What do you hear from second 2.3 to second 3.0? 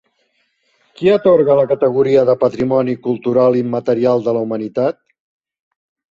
Patrimoni